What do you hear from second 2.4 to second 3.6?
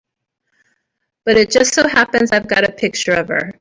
got a picture of her.